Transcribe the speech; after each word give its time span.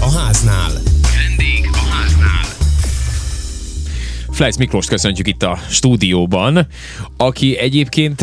a 0.00 0.10
háznál. 0.10 0.70
Vendég 1.16 1.68
a 1.72 1.76
háznál. 1.76 2.44
Flejsz 4.30 4.56
Miklós 4.56 4.86
köszöntjük 4.86 5.26
itt 5.26 5.42
a 5.42 5.58
stúdióban, 5.68 6.66
aki 7.16 7.58
egyébként 7.58 8.20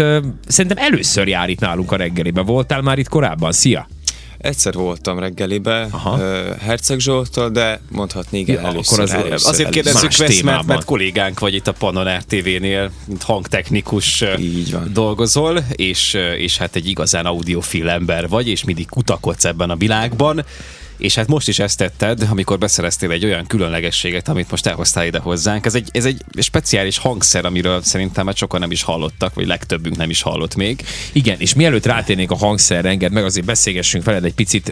szerintem 0.47 0.77
először 0.77 1.27
jár 1.27 1.49
itt 1.49 1.59
nálunk 1.59 1.91
a 1.91 1.95
reggeliben. 1.95 2.45
Voltál 2.45 2.81
már 2.81 2.97
itt 2.97 3.09
korábban? 3.09 3.51
Szia! 3.51 3.87
Egyszer 4.37 4.73
voltam 4.73 5.20
reggelibe, 5.20 5.88
Aha. 5.91 6.18
Herceg 6.59 7.00
Zsoltól, 7.00 7.50
de 7.50 7.82
mondhatni 7.91 8.39
igen, 8.39 8.62
ja, 8.62 8.68
először, 8.68 9.00
akkor 9.00 9.16
az, 9.16 9.23
először, 9.25 9.52
Azért 9.52 9.70
kérdezzük 9.70 10.16
Vesz, 10.16 10.41
mert, 10.41 10.66
mert 10.66 10.86
kollégánk 10.86 11.39
vagy 11.39 11.54
itt 11.54 11.68
a 11.68 11.71
Panon 11.71 12.18
RTV-nél, 12.18 12.91
mint 13.05 13.23
hangtechnikus 13.23 14.23
Így 14.39 14.71
van. 14.71 14.89
dolgozol, 14.94 15.64
és, 15.75 16.14
és 16.38 16.57
hát 16.57 16.75
egy 16.75 16.88
igazán 16.88 17.25
audiofil 17.25 17.89
ember 17.89 18.30
vagy, 18.30 18.48
és 18.48 18.64
mindig 18.64 18.89
kutakodsz 18.89 19.46
ebben 19.46 19.70
a 19.70 19.75
világban. 19.75 20.46
És 20.97 21.15
hát 21.15 21.27
most 21.27 21.47
is 21.47 21.59
ezt 21.59 21.77
tetted, 21.77 22.27
amikor 22.29 22.57
beszereztél 22.57 23.11
egy 23.11 23.25
olyan 23.25 23.45
különlegességet, 23.45 24.27
amit 24.27 24.51
most 24.51 24.65
elhoztál 24.67 25.05
ide 25.05 25.20
hozzánk. 25.20 25.65
Ez 25.65 25.75
egy, 25.75 25.89
ez 25.91 26.05
egy 26.05 26.23
speciális 26.39 26.97
hangszer, 26.97 27.45
amiről 27.45 27.81
szerintem 27.81 28.25
már 28.25 28.35
sokan 28.35 28.59
nem 28.59 28.71
is 28.71 28.83
hallottak, 28.83 29.33
vagy 29.33 29.47
legtöbbünk 29.47 29.97
nem 29.97 30.09
is 30.09 30.21
hallott 30.21 30.55
még. 30.55 30.85
Igen, 31.11 31.39
és 31.39 31.53
mielőtt 31.53 31.85
rátérnék 31.85 32.31
a 32.31 32.35
hangszerre, 32.35 32.89
enged 32.89 33.11
meg 33.11 33.23
azért 33.23 33.45
beszélgessünk 33.45 34.03
veled 34.03 34.25
egy 34.25 34.33
picit 34.33 34.71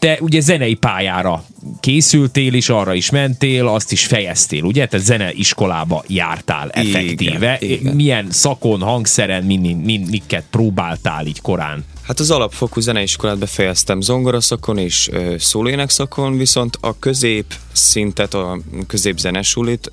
te 0.00 0.18
ugye 0.20 0.40
zenei 0.40 0.74
pályára 0.74 1.44
készültél, 1.80 2.54
és 2.54 2.68
arra 2.68 2.94
is 2.94 3.10
mentél, 3.10 3.66
azt 3.66 3.92
is 3.92 4.06
fejeztél, 4.06 4.62
ugye? 4.62 4.86
Te 4.86 4.98
zeneiskolába 4.98 6.04
jártál 6.06 6.70
effektíve. 6.70 7.56
Igen, 7.60 7.78
igen. 7.78 7.94
Milyen 7.94 8.26
szakon, 8.30 8.80
hangszeren, 8.80 9.44
min, 9.44 9.76
min, 9.76 10.06
miket 10.10 10.44
próbáltál 10.50 11.26
így 11.26 11.40
korán? 11.40 11.84
Hát 12.02 12.20
az 12.20 12.30
alapfokú 12.30 12.80
zeneiskolát 12.80 13.38
befejeztem 13.38 14.00
zongoraszakon 14.00 14.78
és 14.78 15.10
szólének 15.38 15.90
szakon, 15.90 16.36
viszont 16.36 16.78
a 16.80 16.98
közép 16.98 17.54
szintet, 17.72 18.34
a 18.34 18.58
középzenesulit 18.86 19.90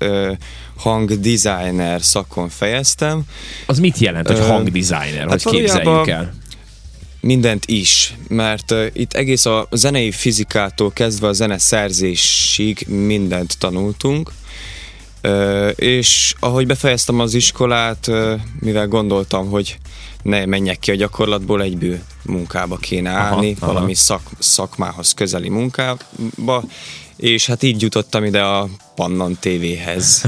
hangdesigner 0.76 2.02
szakon 2.02 2.48
fejeztem. 2.48 3.22
Az 3.66 3.78
mit 3.78 3.98
jelent, 3.98 4.28
hogy 4.28 4.38
hangdesigner? 4.38 5.28
Hát 5.28 5.42
hogy 5.42 5.52
képzeljük 5.52 6.08
el? 6.08 6.34
Mindent 7.20 7.66
is, 7.66 8.14
mert 8.28 8.70
uh, 8.70 8.86
itt 8.92 9.12
egész 9.12 9.46
a 9.46 9.68
zenei 9.70 10.10
fizikától 10.10 10.92
kezdve 10.92 11.26
a 11.26 11.32
zene 11.32 11.58
szerzésig 11.58 12.86
mindent 12.88 13.58
tanultunk, 13.58 14.32
és 15.74 16.34
ahogy 16.40 16.66
befejeztem 16.66 17.20
az 17.20 17.34
iskolát, 17.34 18.10
mivel 18.60 18.88
gondoltam, 18.88 19.48
hogy 19.48 19.78
ne 20.22 20.46
menjek 20.46 20.78
ki 20.78 20.90
a 20.90 20.94
gyakorlatból, 20.94 21.62
egyből 21.62 21.98
munkába 22.24 22.76
kéne 22.76 23.10
állni, 23.10 23.56
aha, 23.58 23.66
valami 23.66 23.92
aha. 23.92 24.00
Szak, 24.00 24.22
szakmához 24.38 25.12
közeli 25.12 25.48
munkába, 25.48 26.64
és 27.16 27.46
hát 27.46 27.62
így 27.62 27.82
jutottam 27.82 28.24
ide 28.24 28.42
a 28.42 28.68
Pannon 28.94 29.36
TV-hez. 29.40 30.22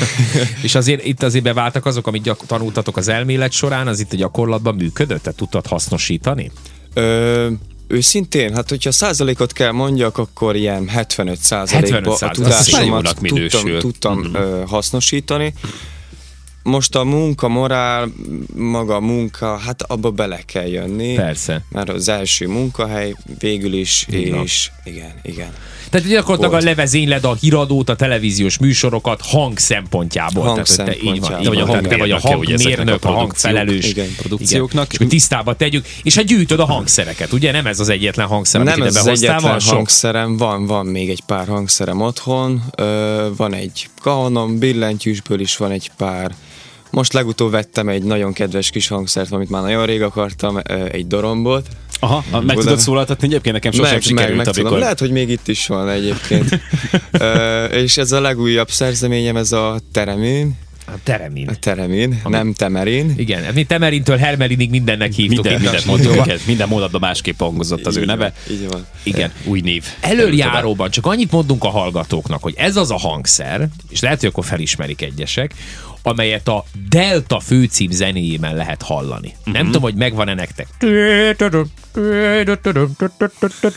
és 0.62 0.74
azért 0.74 1.04
itt 1.04 1.22
azért 1.22 1.44
beváltak 1.44 1.86
azok, 1.86 2.06
amit 2.06 2.22
gyak- 2.22 2.46
tanultatok 2.46 2.96
az 2.96 3.08
elmélet 3.08 3.52
során, 3.52 3.86
az 3.86 4.00
itt 4.00 4.12
a 4.12 4.16
gyakorlatban 4.16 4.74
működött? 4.74 5.22
Tehát 5.22 5.38
tudtad 5.38 5.66
hasznosítani? 5.66 6.50
Ö, 6.94 7.50
Őszintén, 7.88 8.54
hát 8.54 8.68
hogyha 8.68 8.92
százalékot 8.92 9.52
kell 9.52 9.72
mondjak, 9.72 10.18
akkor 10.18 10.56
ilyen 10.56 10.88
75 10.88 11.38
százalékban 11.38 12.16
a 12.20 12.30
tudásomat 12.30 13.18
tudtam, 13.18 13.78
tudtam 13.78 14.18
uh-huh. 14.18 14.68
hasznosítani. 14.68 15.54
Most 16.68 16.94
a 16.94 17.04
munka, 17.04 17.48
morál, 17.48 18.12
maga 18.56 18.94
a 18.94 19.00
munka, 19.00 19.56
hát 19.56 19.82
abba 19.82 20.10
bele 20.10 20.40
kell 20.46 20.66
jönni. 20.66 21.14
Persze. 21.14 21.62
Mert 21.68 21.88
az 21.88 22.08
első 22.08 22.48
munkahely 22.48 23.14
végül 23.38 23.72
is, 23.72 24.06
igen. 24.08 24.42
és 24.42 24.70
igen, 24.84 25.12
igen. 25.22 25.52
Tehát 25.90 26.08
gyakorlatilag 26.08 26.62
a 26.62 26.64
levezényled 26.64 27.24
a 27.24 27.34
híradót, 27.34 27.88
a 27.88 27.96
televíziós 27.96 28.58
műsorokat 28.58 29.20
hang 29.22 29.58
szempontjából. 29.58 30.42
Hang 30.42 30.54
Tehát, 30.54 30.68
szempontjából. 30.68 31.12
Te, 31.12 31.16
így 31.16 31.20
van, 31.20 31.42
te 31.42 31.48
vagy 31.48 31.60
a, 31.60 31.66
hang, 31.66 31.86
te 31.86 31.96
vagy 31.96 32.10
a 32.10 32.18
hangmérnök, 32.18 33.04
a, 33.04 33.08
a 33.08 33.12
hangfelelős. 33.12 33.88
Igen, 33.88 34.14
produkcióknak. 34.16 34.84
Igen. 34.84 34.88
És 34.90 34.98
hogy 34.98 35.08
tisztába 35.08 35.54
tegyük. 35.54 35.86
És 36.02 36.14
hát 36.14 36.24
gyűjtöd 36.24 36.60
a 36.60 36.64
hangszereket, 36.64 37.32
ugye? 37.32 37.52
Nem 37.52 37.66
ez 37.66 37.80
az 37.80 37.88
egyetlen 37.88 38.26
hangszer, 38.26 38.62
Nem 38.62 38.82
ez 38.82 38.96
az 38.96 39.06
egyetlen 39.06 39.40
van 39.40 39.60
hangszerem, 39.60 40.36
van, 40.36 40.66
van 40.66 40.86
még 40.86 41.10
egy 41.10 41.22
pár 41.26 41.46
hangszerem 41.46 42.00
otthon. 42.00 42.62
Ö, 42.76 43.26
van 43.36 43.54
egy 43.54 43.88
kahonom, 44.00 44.58
billentyűsből 44.58 45.40
is 45.40 45.56
van 45.56 45.70
egy 45.70 45.90
pár 45.96 46.34
most 46.90 47.12
legutóbb 47.12 47.50
vettem 47.50 47.88
egy 47.88 48.02
nagyon 48.02 48.32
kedves 48.32 48.70
kis 48.70 48.88
hangszert, 48.88 49.32
amit 49.32 49.50
már 49.50 49.62
nagyon 49.62 49.86
rég 49.86 50.02
akartam, 50.02 50.58
egy 50.90 51.06
dorombot. 51.06 51.66
Aha, 52.00 52.24
meg 52.30 52.42
Buda... 52.42 52.60
tudod 52.60 52.78
szólaltatni 52.78 53.26
egyébként? 53.26 53.54
Nekem 53.54 53.72
sosem 53.72 53.92
meg, 53.92 54.02
sikerült, 54.02 54.36
meg, 54.36 54.36
meg 54.36 54.46
amikor... 54.46 54.64
Tudom. 54.64 54.78
Lehet, 54.78 54.98
hogy 54.98 55.10
még 55.10 55.28
itt 55.28 55.48
is 55.48 55.66
van 55.66 55.88
egyébként. 55.88 56.48
uh, 57.12 57.74
és 57.74 57.96
ez 57.96 58.12
a 58.12 58.20
legújabb 58.20 58.70
szerzeményem, 58.70 59.36
ez 59.36 59.52
a 59.52 59.80
Teremin. 59.92 60.56
A 60.92 60.98
teremin. 61.02 61.48
A 61.48 61.54
teremin, 61.54 62.20
Ami... 62.22 62.36
nem 62.36 62.52
temerin. 62.52 63.14
Igen, 63.16 63.54
mi 63.54 63.64
temerintől 63.64 64.16
Hermelinig 64.16 64.70
mindennek 64.70 65.12
hívtuk. 65.12 65.44
Minden, 65.44 65.60
mindent 65.60 65.84
mondtuk, 65.84 66.32
minden 66.46 66.68
mondatban 66.68 67.00
másképp 67.00 67.38
hangozott 67.38 67.86
az 67.86 67.96
így 67.96 68.02
ő 68.02 68.06
neve. 68.06 68.32
Van, 68.46 68.56
így 68.56 68.68
van. 68.68 68.86
Igen, 69.02 69.32
új 69.44 69.60
név. 69.60 69.84
Előjáróban 70.00 70.90
csak 70.90 71.06
annyit 71.06 71.30
mondunk 71.30 71.64
a 71.64 71.68
hallgatóknak, 71.68 72.42
hogy 72.42 72.54
ez 72.56 72.76
az 72.76 72.90
a 72.90 72.98
hangszer, 72.98 73.68
és 73.88 74.00
lehet, 74.00 74.20
hogy 74.20 74.28
akkor 74.28 74.44
felismerik 74.44 75.02
egyesek, 75.02 75.54
amelyet 76.08 76.48
a 76.48 76.64
Delta 76.88 77.40
főcím 77.40 77.90
zenéjében 77.90 78.54
lehet 78.54 78.82
hallani. 78.82 79.34
Uh-huh. 79.38 79.54
Nem 79.54 79.64
tudom, 79.64 79.82
hogy 79.82 79.94
megvan-e 79.94 80.34
nektek. 80.34 80.68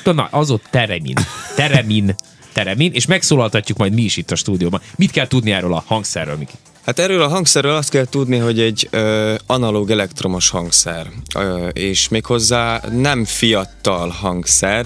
Na, 0.04 0.28
az 0.32 0.52
ott 0.52 0.64
teremin. 0.70 1.16
Teremin. 1.56 2.16
Teremin, 2.54 2.92
és 2.94 3.06
megszólaltatjuk 3.06 3.78
majd 3.78 3.94
mi 3.94 4.02
is 4.02 4.18
itt 4.18 4.32
a 4.32 4.36
stúdióban. 4.36 4.82
Mit 4.96 5.12
kell 5.12 5.28
tudni 5.28 5.52
erről 5.52 5.74
a 5.74 5.84
hangszerről, 5.86 6.36
Miki? 6.36 6.54
Hát 6.86 7.00
erről 7.00 7.22
a 7.22 7.28
hangszerről 7.28 7.76
azt 7.76 7.90
kell 7.90 8.06
tudni, 8.06 8.38
hogy 8.38 8.60
egy 8.60 8.88
ö, 8.92 9.36
analóg 9.46 9.92
elektromos 9.92 10.50
hangszer, 10.50 11.08
ö, 11.36 11.68
és 11.68 12.08
méghozzá 12.10 12.82
nem 12.92 13.26
fiatal 13.26 14.10
hangszer, 14.10 14.86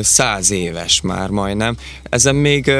száz 0.00 0.50
éves 0.50 1.00
már 1.00 1.28
majdnem. 1.28 1.76
Ezen 2.10 2.34
még 2.34 2.72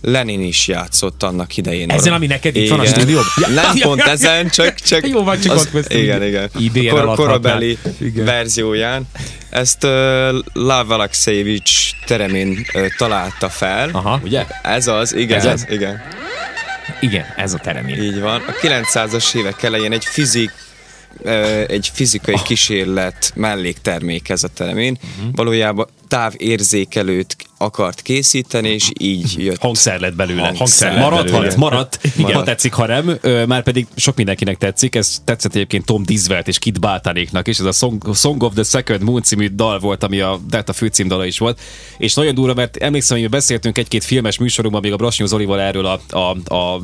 Lenin 0.00 0.42
is 0.42 0.68
játszott 0.68 1.22
annak 1.22 1.56
idején. 1.56 1.90
Ezen, 1.90 2.12
ami 2.12 2.26
neked 2.26 2.56
itt 2.56 2.70
van 2.70 2.80
a 2.80 2.84
stúdió? 2.84 3.18
Ja, 3.36 3.48
Nem 3.48 3.78
pont 3.78 4.00
ezen, 4.00 4.48
csak, 4.48 4.74
csak 4.74 5.08
Jó 5.08 5.22
van, 5.24 5.40
csak 5.40 5.54
az, 5.54 5.68
ott 5.74 5.92
Igen, 5.92 6.22
igen. 6.22 6.50
Kor, 6.88 7.14
korabeli 7.14 7.78
igen. 8.00 8.24
verzióján. 8.24 9.08
Ezt 9.50 9.84
uh, 9.84 9.90
Lav 10.52 10.90
Alexejevics 10.90 11.90
Teremin 12.06 12.66
uh, 12.74 12.86
találta 12.96 13.48
fel. 13.48 13.90
Aha, 13.92 14.20
ugye? 14.24 14.46
Ez 14.62 14.86
az, 14.86 15.14
igen, 15.14 15.38
ez 15.38 15.44
az? 15.44 15.66
igen. 15.70 16.00
Igen, 17.00 17.24
ez 17.36 17.54
a 17.54 17.58
Teremin. 17.58 18.02
Így 18.02 18.20
van. 18.20 18.42
A 18.46 18.52
900-as 18.66 19.36
évek 19.36 19.62
elején 19.62 19.92
egy 19.92 20.04
fizik 20.04 20.50
egy 21.66 21.90
fizikai 21.92 22.34
oh. 22.34 22.42
kísérlet 22.42 23.32
melléktermék 23.34 24.28
ez 24.28 24.42
a 24.42 24.48
teremin. 24.48 24.98
Uh-huh. 25.16 25.34
Valójában 25.34 25.86
távérzékelőt 26.08 27.36
akart 27.58 28.02
készíteni, 28.02 28.68
és 28.68 28.90
így 28.98 29.34
jött. 29.36 29.60
Hangszer 29.60 30.00
lett 30.00 30.14
belőle. 30.14 30.52
Hangszer 30.56 30.92
lett 30.92 31.02
maradt, 31.02 31.30
belőle. 31.30 31.54
maradt. 31.56 31.98
Igen. 32.16 32.32
Ha 32.32 32.42
tetszik, 32.42 32.72
ha 32.72 32.86
nem. 32.86 33.18
Már 33.46 33.62
pedig 33.62 33.86
sok 33.96 34.16
mindenkinek 34.16 34.56
tetszik. 34.58 34.94
Ez 34.94 35.22
tetszett 35.24 35.54
egyébként 35.54 35.84
Tom 35.84 36.04
Dizvelt 36.04 36.48
és 36.48 36.58
Kit 36.58 36.80
Baltanéknak 36.80 37.48
is. 37.48 37.58
Ez 37.58 37.64
a 37.64 37.72
Song, 37.72 38.14
Song 38.14 38.42
of 38.42 38.54
the 38.54 38.62
Second 38.62 39.02
Moon 39.02 39.22
című 39.22 39.48
dal 39.48 39.78
volt, 39.78 40.02
ami 40.02 40.20
a 40.20 40.40
Delta 40.48 40.72
főcímdala 40.72 41.24
is 41.24 41.38
volt. 41.38 41.60
És 41.98 42.14
nagyon 42.14 42.34
durva, 42.34 42.54
mert 42.54 42.76
emlékszem, 42.76 43.18
hogy 43.18 43.28
beszéltünk 43.28 43.78
egy-két 43.78 44.04
filmes 44.04 44.38
műsorunkban, 44.38 44.82
még 44.82 44.92
a 44.92 44.96
Brasnyó 44.96 45.26
Zolival 45.26 45.60
erről 45.60 45.86
a, 45.86 46.00
a, 46.16 46.54
a 46.54 46.80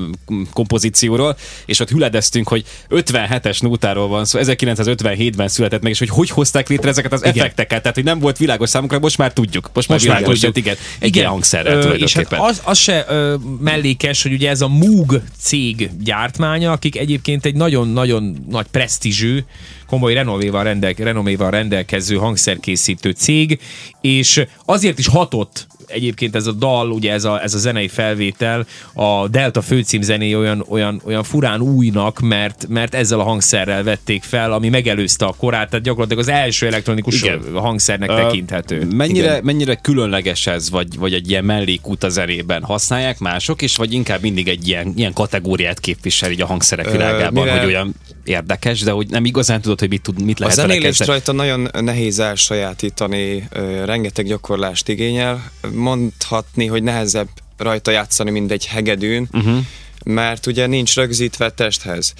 kompozícióról, 0.52 1.36
és 1.66 1.80
ott 1.80 1.90
hüledeztünk, 1.90 2.48
hogy 2.48 2.64
57-es 2.90 3.62
nótáról 3.62 4.08
van 4.08 4.24
szó, 4.24 4.38
1957-ben 4.42 5.48
született 5.48 5.82
meg, 5.82 5.92
és 5.92 5.98
hogy 5.98 6.08
hogy 6.08 6.30
hozták 6.30 6.68
létre 6.68 6.88
ezeket 6.88 7.12
az 7.12 7.20
Igen. 7.20 7.34
effekteket, 7.34 7.80
tehát 7.80 7.94
hogy 7.94 8.04
nem 8.04 8.18
volt 8.18 8.38
világos 8.38 8.68
számunkra, 8.68 8.98
most 8.98 9.13
már 9.18 9.32
tudjuk. 9.32 9.70
Most, 9.72 9.88
most 9.88 10.06
már 10.08 10.22
tudjuk 10.22 10.56
igen. 10.56 10.76
Egy 10.98 11.16
igen. 11.16 11.28
hangszerrel 11.28 11.82
ö, 11.82 11.92
És 11.92 12.12
hát 12.12 12.32
az, 12.32 12.60
az 12.64 12.78
se 12.78 13.04
ö, 13.08 13.34
mellékes, 13.60 14.22
hogy 14.22 14.32
ugye 14.32 14.50
ez 14.50 14.60
a 14.60 14.68
Moog 14.68 15.22
cég 15.38 15.90
gyártmánya, 16.00 16.72
akik 16.72 16.96
egyébként 16.96 17.44
egy 17.44 17.54
nagyon-nagyon 17.54 18.44
nagy 18.50 18.66
presztízsű, 18.70 19.38
komoly 19.86 20.14
renoméval, 20.14 20.64
rendel, 20.64 20.92
renoméval 20.92 21.50
rendelkező 21.50 22.16
hangszerkészítő 22.16 23.10
cég, 23.10 23.60
és 24.00 24.44
azért 24.64 24.98
is 24.98 25.06
hatott 25.06 25.66
egyébként 25.86 26.34
ez 26.34 26.46
a 26.46 26.52
dal, 26.52 26.90
ugye 26.90 27.12
ez 27.12 27.24
a, 27.24 27.42
ez 27.42 27.54
a 27.54 27.58
zenei 27.58 27.88
felvétel, 27.88 28.66
a 28.92 29.28
Delta 29.28 29.62
főcím 29.62 30.02
zené 30.02 30.34
olyan, 30.34 30.64
olyan, 30.68 31.02
olyan 31.04 31.22
furán 31.22 31.60
újnak, 31.60 32.20
mert, 32.20 32.66
mert 32.68 32.94
ezzel 32.94 33.20
a 33.20 33.22
hangszerrel 33.22 33.82
vették 33.82 34.22
fel, 34.22 34.52
ami 34.52 34.68
megelőzte 34.68 35.24
a 35.24 35.34
korát, 35.38 35.70
tehát 35.70 35.84
gyakorlatilag 35.84 36.22
az 36.22 36.28
első 36.28 36.66
elektronikus 36.66 37.22
Igen. 37.22 37.40
hangszernek 37.54 38.10
uh, 38.10 38.16
tekinthető. 38.16 38.86
Mennyire, 38.94 39.40
mennyire 39.42 39.74
különleges 39.74 40.46
ez, 40.46 40.70
vagy, 40.70 40.98
vagy 40.98 41.12
egy 41.12 41.30
ilyen 41.30 41.44
mellékút 41.44 42.04
a 42.04 42.08
zenében? 42.08 42.62
Használják 42.62 43.18
mások, 43.18 43.62
és 43.62 43.76
vagy 43.76 43.92
inkább 43.92 44.20
mindig 44.20 44.48
egy 44.48 44.68
ilyen, 44.68 44.92
ilyen 44.96 45.12
kategóriát 45.12 45.80
képvisel 45.80 46.30
így 46.30 46.40
a 46.40 46.46
hangszerek 46.46 46.90
világában, 46.90 47.48
uh, 47.48 47.56
hogy 47.56 47.66
olyan 47.66 47.94
érdekes, 48.24 48.80
de 48.80 48.90
hogy 48.90 49.06
nem 49.08 49.24
igazán 49.24 49.60
tudod, 49.60 49.78
hogy 49.78 49.88
mit, 49.88 50.02
tud, 50.02 50.22
mit 50.22 50.40
A 50.40 50.42
lehet 50.42 50.56
vele 50.56 50.68
zenélést 50.68 51.04
rajta 51.04 51.32
nagyon 51.32 51.68
nehéz 51.80 52.18
elsajátítani, 52.18 53.48
rengeteg 53.84 54.26
gyakorlást 54.26 54.88
igényel. 54.88 55.50
Mondhatni, 55.72 56.66
hogy 56.66 56.82
nehezebb 56.82 57.28
rajta 57.56 57.90
játszani, 57.90 58.30
mint 58.30 58.50
egy 58.50 58.66
hegedűn, 58.66 59.28
uh-huh. 59.32 59.58
mert 60.04 60.46
ugye 60.46 60.66
nincs 60.66 60.94
rögzítve 60.94 61.50
testhez. 61.50 62.14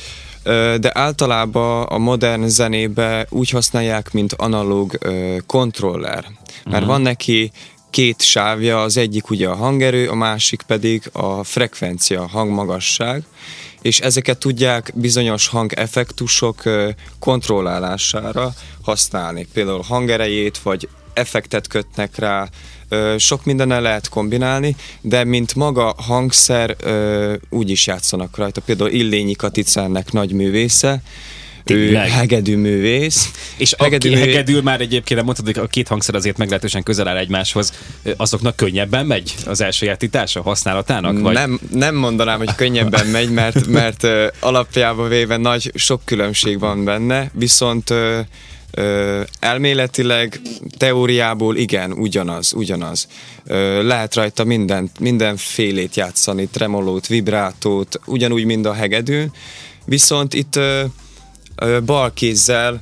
De 0.80 0.90
általában 0.92 1.82
a 1.82 1.98
modern 1.98 2.46
zenébe 2.46 3.26
úgy 3.30 3.50
használják, 3.50 4.12
mint 4.12 4.32
analóg 4.32 4.98
kontroller. 5.46 6.24
Mert 6.64 6.66
uh-huh. 6.66 6.86
van 6.86 7.00
neki 7.00 7.52
két 7.90 8.22
sávja, 8.22 8.82
az 8.82 8.96
egyik 8.96 9.30
ugye 9.30 9.48
a 9.48 9.54
hangerő, 9.54 10.08
a 10.08 10.14
másik 10.14 10.62
pedig 10.62 11.10
a 11.12 11.44
frekvencia, 11.44 12.22
a 12.22 12.28
hangmagasság, 12.28 13.22
és 13.84 14.00
ezeket 14.00 14.38
tudják 14.38 14.92
bizonyos 14.94 15.46
hangeffektusok 15.46 16.62
kontrollálására 17.18 18.54
használni. 18.82 19.46
Például 19.52 19.82
hangerejét, 19.82 20.58
vagy 20.58 20.88
effektet 21.12 21.66
kötnek 21.66 22.16
rá, 22.16 22.48
sok 23.18 23.44
mindennel 23.44 23.82
lehet 23.82 24.08
kombinálni, 24.08 24.76
de 25.00 25.24
mint 25.24 25.54
maga 25.54 25.94
hangszer 25.96 26.76
úgy 27.50 27.70
is 27.70 27.86
játszanak 27.86 28.36
rajta. 28.36 28.60
Például 28.60 28.90
Illényi 28.90 29.34
Katicennek 29.34 30.12
nagy 30.12 30.32
művésze, 30.32 31.02
Tényleg? 31.64 32.10
hegedű 32.10 32.56
művész. 32.56 33.30
És 33.56 33.72
aki 33.72 34.14
hegedül 34.14 34.62
már 34.62 34.80
egyébként, 34.80 35.22
mondtad, 35.22 35.44
hogy 35.44 35.58
a 35.58 35.66
két 35.66 35.88
hangszer 35.88 36.14
azért 36.14 36.36
meglehetősen 36.36 36.82
közel 36.82 37.08
áll 37.08 37.16
egymáshoz, 37.16 37.72
azoknak 38.16 38.56
könnyebben 38.56 39.06
megy 39.06 39.34
az 39.46 39.60
elsajátítása 39.60 40.42
használatának? 40.42 41.20
Vagy? 41.20 41.34
Nem, 41.34 41.60
nem 41.72 41.94
mondanám, 41.94 42.38
hogy 42.38 42.54
könnyebben 42.54 43.06
megy, 43.06 43.30
mert, 43.30 43.66
mert 43.66 44.02
ö, 44.02 44.26
alapjában 44.40 45.08
véve 45.08 45.36
nagy 45.36 45.72
sok 45.74 46.00
különbség 46.04 46.58
van 46.58 46.84
benne, 46.84 47.30
viszont 47.32 47.90
ö, 47.90 48.20
ö, 48.70 49.20
elméletileg, 49.40 50.40
teóriából 50.76 51.56
igen, 51.56 51.92
ugyanaz, 51.92 52.52
ugyanaz. 52.52 53.08
Ö, 53.46 53.82
lehet 53.82 54.14
rajta 54.14 54.44
mindent, 54.44 55.00
mindenfélét 55.00 55.96
játszani, 55.96 56.48
tremolót, 56.52 57.06
vibrátót, 57.06 58.00
ugyanúgy, 58.06 58.44
mint 58.44 58.66
a 58.66 58.72
hegedűn, 58.72 59.32
viszont 59.84 60.34
itt 60.34 60.56
ö, 60.56 60.84
bal 61.82 62.12
kézzel 62.12 62.80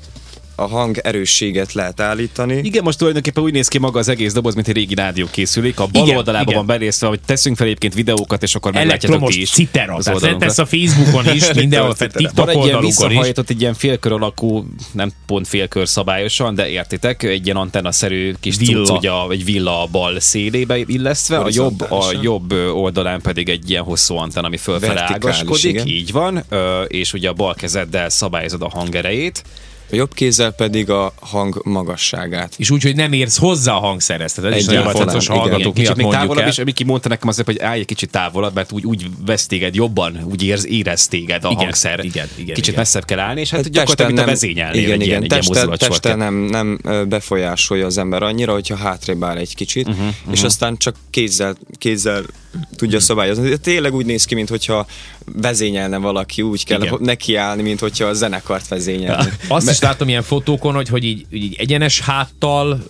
a 0.55 0.67
hang 0.67 0.99
erősséget 0.99 1.73
lehet 1.73 2.01
állítani. 2.01 2.61
Igen, 2.63 2.83
most 2.83 2.99
tulajdonképpen 2.99 3.43
úgy 3.43 3.53
néz 3.53 3.69
ki 3.69 3.79
maga 3.79 3.99
az 3.99 4.09
egész 4.09 4.33
doboz, 4.33 4.55
mint 4.55 4.69
egy 4.69 4.75
régi 4.75 4.95
rádió 4.95 5.27
készülék. 5.31 5.81
A 5.81 5.87
bal 5.87 6.03
Igen, 6.05 6.17
oldalában 6.17 6.47
igen. 6.47 6.57
van 6.57 6.67
berészve, 6.67 7.07
hogy 7.07 7.21
teszünk 7.21 7.57
fel 7.57 7.67
egyébként 7.67 7.95
videókat, 7.95 8.43
és 8.43 8.55
akkor 8.55 8.73
meglátjátok 8.73 9.29
ti 9.29 9.41
is. 9.41 9.51
citera. 9.51 9.95
az 9.95 10.05
Tehát 10.05 10.39
tesz 10.39 10.59
a 10.59 10.67
Facebookon 10.67 11.35
is, 11.35 11.53
mindenhol, 11.55 11.93
citera. 11.95 12.19
TikTok 12.19 12.37
Van 12.47 12.49
egy 12.49 12.65
ilyen 12.65 12.81
visszahajtott, 12.81 13.51
egy 13.51 13.61
ilyen 13.61 13.75
félkör 13.75 14.13
alakú, 14.13 14.67
nem 14.93 15.11
pont 15.27 15.49
félkör 15.49 15.89
szabályosan, 15.89 16.55
de 16.55 16.69
értitek, 16.69 17.23
egy 17.23 17.45
ilyen 17.45 17.57
antennaszerű 17.57 18.35
kis 18.41 18.57
Villa. 18.57 18.85
cucc, 18.85 18.97
ugye 18.99 19.11
a- 19.11 19.31
egy 19.31 19.45
villa 19.45 19.83
a 19.83 19.87
bal 19.87 20.21
szélébe 20.21 20.79
illesztve, 20.79 21.39
a 21.39 21.49
jobb, 21.51 21.81
a 21.81 22.05
jobb 22.23 22.53
oldalán 22.53 23.21
pedig 23.21 23.49
egy 23.49 23.71
ilyen 23.71 23.83
hosszú 23.83 24.17
antenna, 24.17 24.47
ami 24.47 24.57
fölfele 24.57 25.01
ágaskodik, 25.13 25.83
így 25.87 26.13
van, 26.13 26.45
és 26.87 27.13
ugye 27.13 27.29
a 27.29 27.33
bal 27.33 27.55
kezeddel 27.55 28.09
szabályozod 28.09 28.63
a 28.63 28.69
hangerejét. 28.69 29.43
A 29.91 29.95
jobb 29.95 30.15
kézzel 30.15 30.53
pedig 30.53 30.91
a 30.91 31.13
hang 31.21 31.61
magasságát. 31.65 32.55
És 32.57 32.71
úgy, 32.71 32.83
hogy 32.83 32.97
nem 32.97 33.13
érsz 33.13 33.39
hozzá 33.39 33.73
a 33.75 33.79
hangszerhez. 33.79 34.33
Tehát 34.33 34.53
ez 34.53 34.59
is 34.59 34.65
nagyon 34.65 34.91
fontos 34.91 35.27
hallgatók 35.27 35.77
miatt 35.77 35.97
még 35.97 36.07
távolabb, 36.07 36.43
el. 36.43 36.49
és 36.49 36.63
Miki 36.65 36.85
mondta 36.85 37.09
nekem 37.09 37.29
azért, 37.29 37.47
hogy 37.47 37.59
állj 37.61 37.81
egy 37.81 37.87
kicsit 37.87 38.11
távolabb, 38.11 38.55
mert 38.55 38.73
úgy, 38.73 38.87
úgy 38.87 39.07
vesz 39.27 39.47
téged 39.47 39.75
jobban, 39.75 40.21
úgy 40.31 40.43
érz, 40.43 40.67
érez 40.67 41.07
téged 41.07 41.45
a 41.45 41.51
Igen, 41.51 41.63
hangszer. 41.63 42.05
igen, 42.05 42.29
igen, 42.35 42.55
Kicsit 42.55 42.67
igen. 42.67 42.79
messzebb 42.79 43.05
kell 43.05 43.19
állni, 43.19 43.41
és 43.41 43.51
hát 43.51 43.63
Hát 43.63 43.73
gyakorlatilag 43.73 44.11
mint 44.11 44.23
a 44.23 44.31
testen 44.31 44.49
vezényelnél 44.49 44.83
igen, 44.83 45.01
egy 45.01 45.07
igen, 45.07 45.23
egy 45.23 45.79
testen, 45.79 46.01
kell. 46.01 46.17
nem, 46.17 46.35
nem 46.35 46.81
befolyásolja 47.09 47.87
az 47.87 47.99
ember 47.99 48.23
annyira, 48.23 48.53
hogyha 48.53 48.77
hátrébb 48.77 49.25
áll 49.25 49.37
egy 49.37 49.55
kicsit, 49.55 49.89
uh-huh, 49.89 50.07
és 50.07 50.15
uh-huh. 50.27 50.45
aztán 50.45 50.77
csak 50.77 50.97
kézzel, 51.11 51.57
kézzel 51.79 52.23
tudja 52.77 53.01
szabályozni. 53.01 53.57
Tényleg 53.57 53.95
úgy 53.95 54.07
néz 54.07 54.25
ki, 54.25 54.35
mintha 54.35 54.87
vezényelne 55.25 55.97
valaki, 55.97 56.43
úgy 56.43 56.65
kell 56.65 56.83
Igen. 56.83 56.99
nekiállni, 57.01 57.63
mint 57.63 57.81
hogyha 57.81 58.07
a 58.07 58.13
zenekart 58.13 58.69
vezényelni. 58.69 59.33
Azt 59.49 59.71
is 59.71 59.81
látom 59.81 60.09
ilyen 60.09 60.23
fotókon, 60.23 60.75
hogy, 60.75 60.89
hogy 60.89 61.05
így, 61.05 61.27
így 61.31 61.55
egyenes 61.59 62.01
háttal 62.01 62.85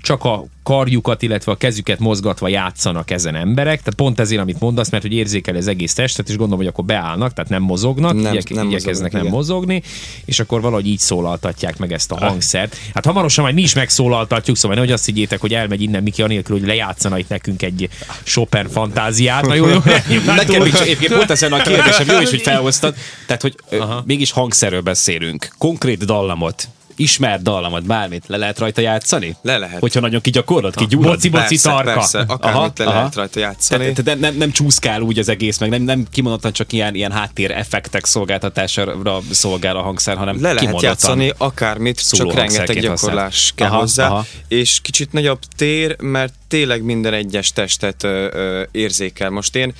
csak 0.00 0.24
a 0.24 0.44
karjukat, 0.68 1.22
illetve 1.22 1.52
a 1.52 1.56
kezüket 1.56 1.98
mozgatva 1.98 2.48
játszanak 2.48 3.10
ezen 3.10 3.34
emberek. 3.34 3.78
Tehát 3.78 3.94
pont 3.94 4.20
ezért, 4.20 4.40
amit 4.40 4.60
mondasz, 4.60 4.90
mert 4.90 5.02
hogy 5.02 5.12
érzékeli 5.12 5.58
az 5.58 5.66
egész 5.66 5.94
testet, 5.94 6.28
és 6.28 6.36
gondolom, 6.36 6.58
hogy 6.58 6.66
akkor 6.66 6.84
beállnak, 6.84 7.32
tehát 7.32 7.50
nem 7.50 7.62
mozognak, 7.62 8.14
Nem- 8.14 8.32
igyek, 8.32 8.50
nem 8.50 8.66
igyekeznek 8.66 9.12
mozognak, 9.12 9.22
nem 9.22 9.32
mozogni, 9.32 9.82
és 10.24 10.40
akkor 10.40 10.60
valahogy 10.60 10.86
így 10.86 10.98
szólaltatják 10.98 11.78
meg 11.78 11.92
ezt 11.92 12.12
a 12.12 12.16
hangszert. 12.16 12.76
Hát 12.94 13.04
hamarosan 13.04 13.44
majd 13.44 13.56
mi 13.56 13.62
is 13.62 13.74
megszólaltatjuk, 13.74 14.56
szóval 14.56 14.76
nehogy 14.76 14.92
azt 14.92 15.04
higgyétek, 15.04 15.40
hogy 15.40 15.54
elmegy 15.54 15.82
innen 15.82 16.02
Miki 16.02 16.22
anélkül, 16.22 16.58
hogy 16.58 16.66
lejátszana 16.66 17.18
itt 17.18 17.28
nekünk 17.28 17.62
egy 17.62 17.88
Chopin 18.24 18.68
fantáziát. 18.68 19.46
Na 19.46 19.54
jó, 19.54 19.68
jó, 19.68 19.78
Nekem 20.36 20.64
is 20.64 20.72
egyébként 20.72 21.12
pont 21.12 21.30
ezen 21.30 21.52
a 21.52 21.62
kérdésem, 21.62 22.06
jó 22.08 22.20
is, 22.20 22.30
hogy 22.30 22.42
felhoztad. 22.42 22.94
Tehát, 23.26 23.42
hogy 23.42 23.54
ö, 23.70 23.84
mégis 24.04 24.30
hangszerről 24.30 24.80
beszélünk. 24.80 25.48
Konkrét 25.58 26.04
dallamot, 26.04 26.68
ismert 26.98 27.42
dallamot, 27.42 27.86
bármit 27.86 28.24
le 28.26 28.36
lehet 28.36 28.58
rajta 28.58 28.80
játszani? 28.80 29.36
Le 29.42 29.58
lehet. 29.58 29.80
Hogyha 29.80 30.00
nagyon 30.00 30.20
kigyakorlod, 30.20 30.74
kigyúrod? 30.74 31.10
Boci, 31.12 31.28
boci, 31.28 31.46
persze, 31.48 31.70
tarka. 31.70 31.92
persze, 31.92 32.24
akármit 32.26 32.78
le 32.78 32.84
Aha, 32.84 32.94
lehet 32.94 33.06
aha. 33.06 33.20
rajta 33.20 33.40
játszani. 33.40 33.92
Te, 33.92 34.02
te, 34.02 34.14
nem, 34.14 34.36
nem 34.36 34.50
csúszkál 34.50 35.00
úgy 35.00 35.18
az 35.18 35.28
egész, 35.28 35.58
meg 35.58 35.70
nem, 35.70 35.82
nem 35.82 36.06
kimondottan 36.10 36.52
csak 36.52 36.72
ilyen, 36.72 36.94
ilyen 36.94 37.12
háttér 37.12 37.50
effektek 37.50 38.04
szolgáltatására 38.04 39.20
szolgál 39.30 39.76
a 39.76 39.82
hangszer, 39.82 40.16
hanem 40.16 40.42
Le 40.42 40.52
lehet 40.52 40.82
játszani 40.82 41.32
akármit, 41.38 42.10
csak 42.10 42.34
rengeteg 42.34 42.80
gyakorlás 42.80 43.34
használt. 43.34 43.52
kell 43.54 43.68
Aha, 43.68 43.78
hozzá, 43.78 44.08
aha. 44.08 44.26
és 44.48 44.80
kicsit 44.82 45.12
nagyobb 45.12 45.40
tér, 45.56 45.96
mert 46.00 46.32
tényleg 46.48 46.82
minden 46.82 47.12
egyes 47.12 47.52
testet 47.52 48.02
ö, 48.04 48.28
ö, 48.32 48.62
érzékel. 48.70 49.30
Most 49.30 49.56
én 49.56 49.72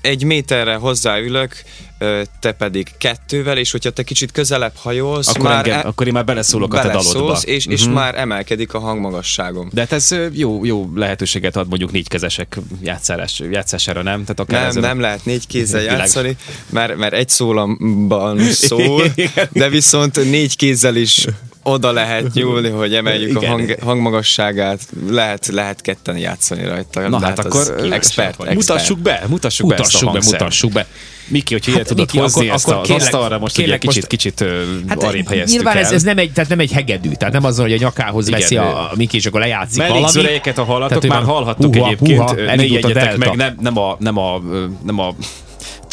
egy 0.00 0.24
méterre 0.24 0.74
hozzáülök, 0.74 1.64
te 2.40 2.52
pedig 2.52 2.88
kettővel, 2.98 3.58
és 3.58 3.70
hogyha 3.70 3.90
te 3.90 4.02
kicsit 4.02 4.32
közelebb 4.32 4.72
hajolsz, 4.76 5.28
Akkor, 5.28 5.40
már 5.42 5.66
engem, 5.66 5.78
e- 5.80 5.88
akkor 5.88 6.06
én 6.06 6.12
már 6.12 6.24
beleszólok 6.24 6.74
a 6.74 6.80
te 6.80 6.88
dalodba. 6.88 7.38
és, 7.44 7.66
és 7.66 7.84
Mhm. 7.84 7.92
már 7.92 8.18
emelkedik 8.18 8.74
a 8.74 8.78
hangmagasságom. 8.78 9.68
De 9.72 9.80
hát 9.80 9.92
ez 9.92 10.14
jó, 10.32 10.64
jó 10.64 10.90
lehetőséget 10.94 11.56
ad 11.56 11.68
mondjuk 11.68 11.92
négykezesek 11.92 12.58
játszálás, 12.82 13.42
játszására, 13.50 14.02
nem? 14.02 14.20
Tehát 14.20 14.40
akár 14.40 14.60
Nem, 14.60 14.68
ezen- 14.68 14.82
nem 14.82 15.00
lehet 15.00 15.24
négy 15.24 15.46
kézzel 15.46 15.82
játszani, 15.82 16.36
mert, 16.70 16.96
mert 16.96 17.12
egy 17.14 17.28
szólamban 17.28 18.38
szól, 18.50 19.02
de 19.52 19.68
viszont 19.68 20.16
négy 20.30 20.56
kézzel 20.56 20.96
is 20.96 21.26
oda 21.62 21.92
lehet 21.92 22.32
nyúlni, 22.32 22.68
hogy 22.70 22.94
emeljük 22.94 23.30
Igen. 23.30 23.42
a 23.42 23.46
hang, 23.46 23.76
hangmagasságát, 23.82 24.80
lehet, 25.10 25.46
lehet 25.46 25.80
ketten 25.80 26.18
játszani 26.18 26.64
rajta. 26.64 27.08
Na 27.08 27.20
hát 27.20 27.38
az 27.38 27.44
akkor 27.44 27.60
expert, 27.92 28.28
expert. 28.28 28.54
mutassuk 28.54 28.98
be, 28.98 29.24
mutassuk, 29.28 29.68
be 29.68 29.74
Mutassuk 29.76 30.00
be, 30.04 30.10
hangszert. 30.10 30.40
mutassuk 30.42 30.72
be. 30.72 30.86
Miki, 31.28 31.52
hogyha 31.52 31.72
hát, 31.72 31.86
tudod 31.86 31.98
Miki, 32.06 32.18
hozni 32.18 32.40
akkor- 32.40 32.54
ezt 32.54 32.68
akkor 32.68 32.80
az 32.80 32.86
kérlek- 32.86 33.04
asztalra, 33.14 33.38
most 33.38 33.56
kérlek 33.56 33.82
ugye 33.82 33.88
kicsit, 33.88 34.06
kicsit 34.06 34.44
Hát 34.86 35.02
arrébb 35.02 35.28
helyeztük 35.28 35.54
nyilván 35.54 35.76
el. 35.76 35.82
ez, 35.82 35.92
ez, 35.92 36.02
nem 36.02 36.18
egy, 36.18 36.32
tehát 36.32 36.50
nem 36.50 36.58
egy 36.60 36.72
hegedű, 36.72 37.10
tehát 37.12 37.34
nem 37.34 37.44
azon, 37.44 37.64
hogy 37.64 37.74
a 37.74 37.78
nyakához 37.78 38.28
Igen, 38.28 38.40
veszi 38.40 38.56
a, 38.56 38.78
a 38.78 38.92
Miki, 38.96 39.16
és 39.16 39.26
akkor 39.26 39.40
lejátszik 39.40 39.76
valami. 39.76 39.94
Mellékszörejeket, 39.94 40.56
ha 40.56 40.64
hallatok, 40.64 41.00
Tehát 41.00 41.18
már 41.18 41.34
hallhattuk 41.34 41.70
puha, 41.70 41.86
egyébként, 41.86 42.18
puha, 42.18 42.32
ne 42.34 42.52
a 42.52 42.62
ijedjetek 42.62 43.16
meg, 43.16 43.34
nem, 43.36 43.56
nem, 43.60 43.78
a, 43.78 43.96
nem, 43.98 44.18
a, 44.18 44.40
nem 44.84 44.98
a 44.98 45.14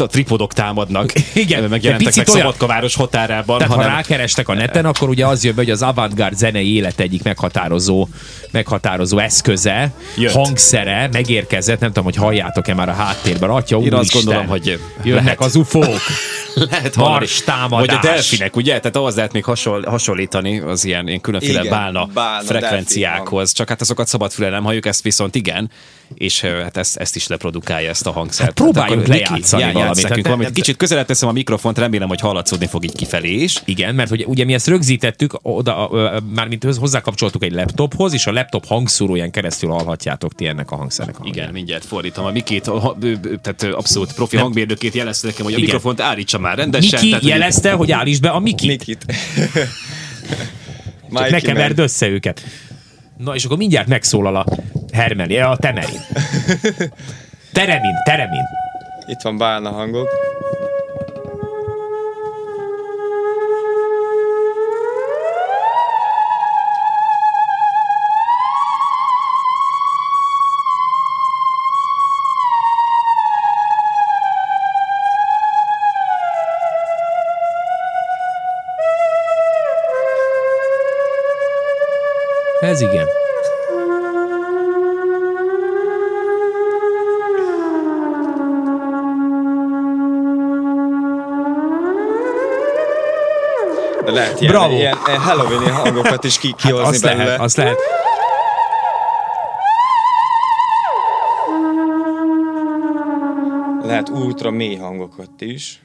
a 0.02 0.06
tripodok 0.08 0.54
támadnak. 0.54 1.12
Igen, 1.34 1.64
megjelentek 1.70 2.16
meg 2.16 2.28
olyan- 2.30 2.40
Szabadkaváros 2.42 2.96
határában, 2.96 3.58
Tehát 3.58 3.74
hanem 3.74 3.90
ha 3.90 3.96
rákerestek 3.96 4.48
a 4.48 4.54
neten, 4.54 4.86
akkor 4.86 5.10
ugye 5.10 5.26
az 5.26 5.44
jön 5.44 5.56
be, 5.56 5.62
hogy 5.62 5.72
az 5.72 5.82
avantgárd 5.82 6.36
zenei 6.38 6.76
élet 6.76 7.00
egyik 7.00 7.24
meghatározó, 7.24 8.08
meghatározó 8.52 9.18
eszköze, 9.18 9.92
Jött. 10.18 10.32
hangszere 10.34 11.10
megérkezett, 11.12 11.80
nem 11.80 11.88
tudom, 11.90 12.04
hogy 12.04 12.16
halljátok-e 12.16 12.74
már 12.74 12.90
a 12.90 12.94
háttérben. 12.94 13.50
Atya, 13.50 13.78
Én 13.78 13.94
azt 13.94 14.14
gondolom, 14.14 14.48
hogy 14.48 14.80
jönnek 15.04 15.24
lehet. 15.24 15.40
az 15.42 15.56
ufók. 15.56 16.00
lehet. 16.72 16.96
Mars 16.96 17.44
támadás. 17.44 17.86
Vagy 17.88 17.96
a 17.96 18.00
delfinek, 18.14 18.56
ugye? 18.56 18.78
Tehát 18.80 18.96
ahhoz 18.96 19.16
lehet 19.16 19.34
még 19.34 19.44
hasonl- 19.44 19.86
hasonlítani 19.88 20.60
az 20.60 20.86
ilyen, 20.86 21.08
ilyen 21.08 21.22
különféle 21.22 21.60
Igen, 21.60 21.72
bálna, 21.72 22.06
bálna, 22.14 22.44
frekvenciákhoz. 22.46 23.52
Csak 23.52 23.70
hát 23.70 23.82
azokat 23.82 24.08
szabad 24.08 24.32
füle 24.32 24.50
nem 24.50 24.64
halljuk, 24.64 24.86
ezt 24.86 25.02
viszont 25.02 25.36
igen. 25.36 25.72
És 26.14 26.42
hát 26.42 26.78
ezt, 26.78 26.98
ezt 26.98 27.16
is 27.16 27.28
leprodukálja 27.28 27.90
ezt 27.90 28.08
a 28.08 28.12
hangszert. 28.12 28.46
Hát 28.48 28.54
próbáljunk 28.54 29.08
lejátszani 29.08 29.64
valamit. 29.88 30.08
Tehát 30.08 30.24
valamit. 30.24 30.44
nem- 30.46 30.54
Kicsit 30.54 30.78
közelebb 30.78 31.06
teszem 31.06 31.30
a 31.30 31.32
mikrofont, 31.32 31.78
remélem, 31.78 32.08
hogy 32.08 32.20
hallatszódni 32.20 32.66
fog 32.68 32.84
így 32.84 32.96
kifelé 32.96 33.30
is. 33.34 33.62
Igen, 33.66 33.96
mert 33.96 34.12
ugye, 34.12 34.26
ugye 34.26 34.46
mi 34.46 34.54
ezt 34.54 34.68
rögzítettük, 34.68 35.40
oda, 35.42 35.90
mármint 36.36 36.64
hozzákapcsoltuk 36.64 37.44
egy 37.44 37.52
laptophoz, 37.54 38.14
és 38.14 38.28
a 38.28 38.32
laptop 38.32 38.66
hangszóróján 38.66 39.32
keresztül 39.32 39.70
hallhatjátok 39.70 40.36
ti 40.36 40.46
ennek 40.48 40.72
a 40.72 40.76
hangszernek 40.76 41.20
a. 41.20 41.24
Igen, 41.26 41.52
mindjárt 41.52 41.86
fordítom. 41.86 42.26
A 42.26 42.32
Mikét, 42.32 42.68
a, 42.68 42.98
tehát 43.42 43.64
abszolút 43.76 44.14
profi 44.14 44.38
hangmérnökét 44.38 44.94
jelezte 44.94 45.28
nekem, 45.28 45.44
hogy 45.44 45.54
a 45.54 45.58
Igen. 45.58 45.66
mikrofont 45.70 46.02
állítsa 46.02 46.40
már 46.40 46.58
rendesen. 46.58 46.90
Miki 47.00 47.06
tehát, 47.08 47.22
hogy- 47.24 47.32
jelezte, 47.32 47.72
hogy 47.72 47.92
állítsd 47.92 48.22
be 48.22 48.30
a 48.30 48.40
Miki. 48.40 48.68
Mikit. 48.68 49.06
Csak 51.14 51.30
ne 51.30 51.40
keverd 51.40 51.80
össze 51.80 52.08
őket. 52.08 52.42
Na, 53.18 53.36
és 53.36 53.46
akkor 53.46 53.58
mindjárt 53.58 53.88
megszólal 53.88 54.36
a 54.36 54.46
Hermeli, 54.92 55.38
a 55.38 55.58
Temerin. 55.60 56.00
Teremin, 57.54 57.94
Teremin. 58.04 58.42
Itt 59.06 59.22
van 59.22 59.38
bálna 59.38 59.70
hangok. 59.70 60.10
Ez 82.62 82.82
igen. 82.82 83.23
Lehet 94.14 94.42
ilyen, 94.42 94.54
Bravo. 94.54 94.74
ilyen, 94.74 94.98
Halloween 95.20 95.74
hangokat 95.74 96.24
is 96.24 96.38
ki, 96.38 96.54
kihozni 96.58 96.88
azt 96.88 97.02
belőle. 97.02 97.24
lehet, 97.24 97.40
azt 97.40 97.58
lehet. 97.58 97.78
Lehet 103.84 104.10
ultra 104.10 104.52
mély 104.52 104.76
hangokat 104.76 105.42
is. 105.42 105.82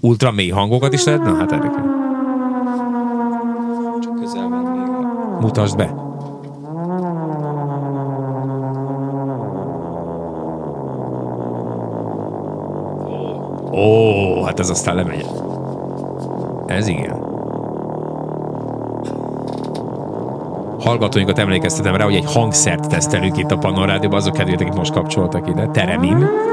Ultra 0.00 0.30
mély 0.30 0.48
hangokat 0.48 0.92
is 0.92 1.04
lehet? 1.04 1.22
Na 1.22 1.36
hát 1.36 1.52
érdekes. 1.52 1.82
Csak 4.02 4.14
közel 4.20 4.48
van 4.48 4.64
még 4.64 4.88
a... 4.88 5.38
Mutasd 5.40 5.76
be. 5.76 5.94
Ó, 13.72 14.42
hát 14.44 14.60
ez 14.60 14.70
aztán 14.70 14.94
lemegy. 14.94 15.26
Ez 16.72 16.86
igen. 16.86 17.30
Hallgatóinkat 20.80 21.38
emlékeztetem 21.38 21.96
rá, 21.96 22.04
hogy 22.04 22.14
egy 22.14 22.32
hangszert 22.32 22.88
tesztelünk 22.88 23.38
itt 23.38 23.50
a 23.50 23.58
Pannon 23.58 23.86
Rádióban, 23.86 24.18
azok 24.18 24.34
kedvétek, 24.34 24.66
akik 24.66 24.78
most 24.78 24.92
kapcsoltak 24.92 25.48
ide. 25.48 25.66
Teremin. 25.66 26.50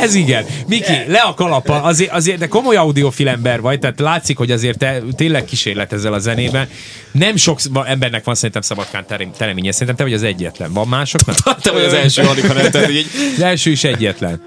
Ez 0.00 0.14
igen. 0.14 0.44
Miki, 0.66 0.92
le 1.06 1.18
a 1.18 1.34
kalapa. 1.34 1.82
Azért, 1.82 2.10
azért, 2.10 2.38
de 2.38 2.46
komoly 2.46 2.76
audiofil 2.76 3.28
ember 3.28 3.60
vagy, 3.60 3.78
tehát 3.78 4.00
látszik, 4.00 4.36
hogy 4.36 4.50
azért 4.50 4.78
te 4.78 5.02
tényleg 5.16 5.44
kísérlet 5.44 5.92
ezzel 5.92 6.12
a 6.12 6.18
zenében. 6.18 6.68
Nem 7.12 7.36
sok 7.36 7.58
embernek 7.84 8.24
van 8.24 8.34
szerintem 8.34 8.62
Szabadkán 8.62 9.04
tereménye. 9.36 9.72
Szerintem 9.72 9.96
te 9.96 10.02
vagy 10.02 10.12
az 10.12 10.22
egyetlen. 10.22 10.72
Van 10.72 10.88
másoknak? 10.88 11.36
Te 11.62 11.70
vagy 11.72 11.84
az 11.84 11.92
első, 11.92 12.22
Anika, 12.22 12.52
nem? 12.52 12.70
Tehát, 12.70 12.88
egy, 12.88 13.06
Az 13.36 13.42
első 13.42 13.70
is 13.70 13.84
egyetlen. 13.84 14.42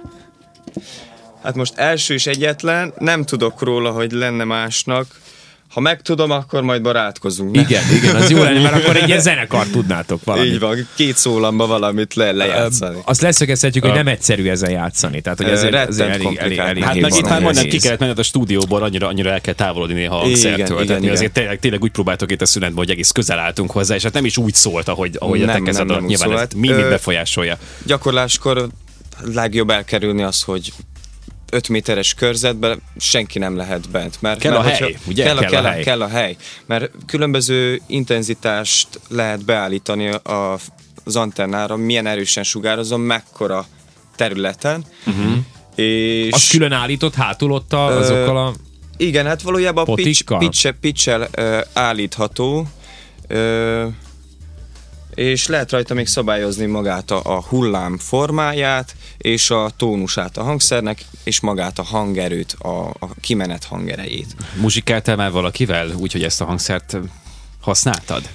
Hát 1.44 1.56
most 1.56 1.78
első 1.78 2.14
is 2.14 2.28
egyetlen, 2.28 2.94
nem 2.98 3.24
tudok 3.24 3.62
róla, 3.62 3.92
hogy 3.92 4.12
lenne 4.12 4.44
másnak. 4.44 5.06
Ha 5.72 5.80
megtudom, 5.80 6.32
akkor 6.32 6.62
majd 6.62 6.82
barátkozunk. 6.82 7.56
Ne? 7.56 7.62
Igen, 7.62 7.84
igen, 7.94 8.16
az 8.16 8.30
jó 8.30 8.44
lenne, 8.44 8.62
mert 8.62 8.76
akkor 8.76 8.96
egy 8.96 9.08
ilyen 9.08 9.22
zenekar 9.30 9.68
tudnátok 9.68 10.24
valamit. 10.24 10.52
Így 10.52 10.60
van, 10.60 10.88
két 10.96 11.18
szólamba 11.18 11.68
valamit 11.68 12.14
le, 12.14 12.32
lejátszani. 12.32 12.98
Azt 13.06 13.22
leszögezhetjük, 13.22 13.84
hogy 13.84 13.94
nem 13.94 14.08
egyszerű 14.08 14.50
ezen 14.50 14.72
játszani. 14.72 15.22
Tehát, 15.22 15.38
hogy 15.38 15.50
ezért 15.50 15.74
elég, 15.74 16.00
elég, 16.00 16.24
komplikált. 16.24 16.70
elég 16.70 16.84
Hát 16.84 17.00
meg 17.00 17.14
itt 17.16 17.30
már 17.30 17.42
majdnem 17.42 17.68
ki 17.68 17.80
kellett 17.80 18.00
menned 18.00 18.20
a 18.20 18.24
stúdióból, 18.24 18.84
annyira, 18.84 19.08
annyira 19.08 19.30
el 19.30 19.42
kell 19.42 19.54
távolodni 19.54 19.94
néha 19.94 20.16
a 20.16 20.20
hangszertől. 20.20 20.66
Tehát 20.66 20.84
igen, 20.84 21.00
mi 21.00 21.10
azért 21.10 21.32
tényleg, 21.32 21.60
tényleg 21.60 21.82
úgy 21.82 21.92
próbáltok 21.92 22.32
itt 22.32 22.42
a 22.42 22.46
szünetben, 22.46 22.78
hogy 22.78 22.90
egész 22.90 23.12
közel 23.12 23.40
álltunk 23.40 23.72
hozzá, 23.72 23.96
és 23.96 24.04
hát 24.04 24.14
nem 24.14 24.26
is 24.26 24.38
úgy 24.38 24.54
szólt, 24.54 24.88
ahogy, 24.88 25.16
ahogy 25.20 25.42
a 25.42 25.46
Nem, 25.46 25.56
te 25.56 25.62
kezed 25.62 25.86
nem, 25.86 25.88
nem 25.88 26.06
alatt. 26.06 26.10
Nyilván 26.10 26.48
ez 26.48 26.54
mind, 26.54 26.90
befolyásolja. 26.90 27.58
Gyakorláskor 27.86 28.68
legjobb 29.22 29.70
elkerülni 29.70 30.24
az, 30.24 30.42
hogy 30.42 30.74
5 31.52 31.70
méteres 31.70 32.14
körzetben 32.14 32.82
senki 32.98 33.40
nem 33.40 33.56
lehet 33.56 33.90
bent. 33.90 34.22
Mert, 34.22 34.40
Kell 34.40 34.52
mert 34.52 34.66
a 34.66 34.70
hogyha- 34.70 34.86
hely, 34.86 34.98
ugye? 35.08 35.24
Kell, 35.24 35.38
a, 35.38 35.40
Kell 35.40 35.50
kell, 35.50 35.64
a, 35.66 35.70
hely. 35.70 35.84
kell 35.84 36.02
a 36.02 36.08
hely. 36.08 36.36
Mert 36.66 36.92
különböző 37.06 37.82
intenzitást 37.88 38.88
lehet 39.10 39.46
beállítani 39.46 40.08
a, 40.10 40.58
az 41.04 41.16
antennára, 41.16 41.76
milyen 41.76 42.08
erősen 42.08 42.44
sugározom, 42.44 43.02
mekkora 43.02 43.66
területen. 44.16 44.86
Uh-huh. 45.06 45.34
És 45.76 46.32
Az 46.34 46.48
külön 46.48 46.72
állított 46.72 47.16
hátul 47.16 47.52
ott 47.52 47.74
a, 47.74 47.86
azokkal 47.98 48.38
a... 48.38 48.54
igen, 48.98 49.26
hát 49.26 49.42
valójában 49.42 49.86
a 49.88 49.94
pitch, 49.94 50.38
pitch, 50.38 50.74
pitch 50.82 51.30
állítható, 51.74 52.68
ö, 53.28 53.86
és 55.16 55.48
lehet 55.48 55.72
rajta 55.72 55.94
még 55.94 56.08
szabályozni 56.08 56.66
magát 56.66 57.12
a, 57.12 57.22
a 57.24 57.42
hullám 57.42 57.98
formáját, 57.98 58.96
és 59.18 59.50
a 59.50 59.70
tónusát 59.78 60.38
a 60.38 60.44
hangszernek, 60.44 61.06
és 61.24 61.40
magát 61.40 61.80
a 61.80 61.84
hangerőt, 61.84 62.56
a, 62.60 62.88
a 62.88 63.10
kimenet 63.22 63.64
hangerejét. 63.64 64.36
Muzsikáltál 64.56 65.16
már 65.16 65.32
valakivel, 65.32 65.92
úgyhogy 65.98 66.24
ezt 66.24 66.42
a 66.42 66.46
hangszert 66.46 66.98
használtad? 67.60 68.30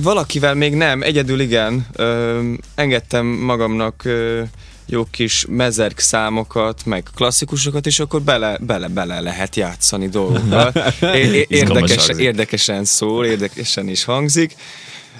Valakivel 0.00 0.54
még 0.54 0.74
nem, 0.74 1.02
egyedül 1.02 1.40
igen. 1.40 1.86
Ö, 1.92 2.40
engedtem 2.74 3.26
magamnak 3.26 4.04
ö, 4.04 4.42
jó 4.86 5.06
kis 5.10 5.46
mezerk 5.48 5.98
számokat, 5.98 6.84
meg 6.84 7.06
klasszikusokat, 7.14 7.86
és 7.86 8.00
akkor 8.00 8.22
bele, 8.22 8.58
bele, 8.60 8.88
bele 8.88 9.20
lehet 9.20 9.56
játszani 9.56 10.08
dolgokkal. 10.08 10.72
É- 11.00 11.50
Érdekes, 11.50 12.08
érdekesen 12.16 12.84
szól, 12.84 13.26
érdekesen 13.26 13.88
is 13.88 14.04
hangzik. 14.04 14.54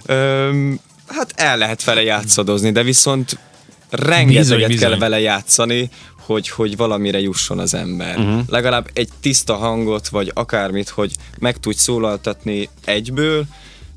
Ö, 0.07 0.51
hát 1.13 1.33
el 1.37 1.57
lehet 1.59 1.85
vele 1.85 2.03
játszadozni, 2.03 2.71
de 2.71 2.83
viszont 2.83 3.39
rengeteget 3.91 4.69
Bizony, 4.69 4.79
kell 4.79 4.99
vele 4.99 5.21
játszani, 5.21 5.91
hogy, 6.21 6.49
hogy 6.49 6.77
valamire 6.77 7.21
jusson 7.21 7.59
az 7.59 7.75
ember. 7.75 8.19
Uh-huh. 8.19 8.41
Legalább 8.49 8.91
egy 8.93 9.09
tiszta 9.21 9.55
hangot, 9.55 10.09
vagy 10.09 10.31
akármit, 10.35 10.89
hogy 10.89 11.13
meg 11.39 11.59
tudj 11.59 11.77
szólaltatni 11.77 12.69
egyből, 12.85 13.45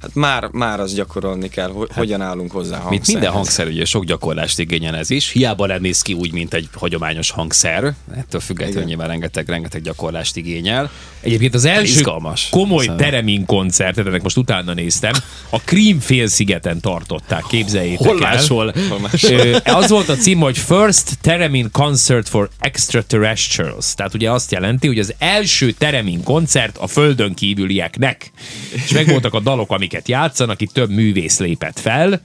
hát 0.06 0.16
már, 0.16 0.50
már 0.52 0.80
az 0.80 0.94
gyakorolni 0.94 1.50
kell, 1.50 1.70
hogy 1.70 1.90
hogyan 1.96 2.22
állunk 2.22 2.52
hozzá 2.52 2.80
a 2.80 2.90
Mint 2.90 3.08
minden 3.08 3.32
hangszer, 3.32 3.68
ugye 3.68 3.86
sok 3.86 4.04
gyakorlást 4.06 4.60
igényel 4.60 4.96
ez 4.96 5.10
is. 5.10 5.30
Hiába 5.32 5.66
nem 5.66 5.82
néz 5.82 6.02
ki 6.02 6.14
úgy, 6.14 6.32
mint 6.32 6.54
egy 6.54 6.70
hagyományos 6.74 7.32
hangszer. 7.32 7.94
Ettől 8.16 8.42
függetlenül 8.42 8.76
Igen. 8.76 8.88
nyilván 8.88 9.08
rengeteg, 9.08 9.50
rengeteg 9.50 9.82
gyakorlást 9.82 10.36
igényel. 10.38 10.90
Egyébként 11.22 11.54
az 11.54 11.66
első 11.66 11.94
Izgalmas. 11.94 12.48
komoly 12.50 12.84
Szóval- 12.86 13.00
Teremin 13.02 13.46
koncertet, 13.46 14.08
ennek 14.08 14.22
most 14.24 14.38
utána 14.38 14.74
néztem, 14.74 15.14
a 15.50 15.60
Krím 15.60 16.00
félszigeten 16.00 16.80
tartották, 16.82 17.44
képzeljétek 17.48 18.08
Hol 18.08 18.26
el. 18.26 18.32
máshol? 18.34 18.74
Ö, 19.22 19.58
az 19.64 19.90
volt 19.90 20.10
a 20.10 20.16
cím, 20.16 20.40
hogy 20.40 20.58
First 20.58 21.18
Teremin 21.22 21.72
Concert 21.72 22.30
for 22.30 22.50
Extraterrestrials. 22.60 23.94
Tehát 23.96 24.14
ugye 24.14 24.32
azt 24.32 24.52
jelenti, 24.52 24.88
hogy 24.88 25.00
az 25.00 25.14
első 25.18 25.72
Teremin 25.72 26.24
koncert 26.24 26.78
a 26.78 26.88
földön 26.88 27.34
kívülieknek. 27.34 28.32
És 28.72 28.92
megvoltak 28.92 29.34
a 29.34 29.40
dalok, 29.40 29.72
amiket 29.96 30.08
játszanak, 30.08 30.62
itt 30.62 30.74
több 30.74 30.90
művész 30.90 31.40
lépett 31.40 31.80
fel, 31.80 32.22